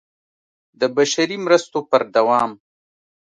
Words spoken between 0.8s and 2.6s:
بشري مرستو پر دوام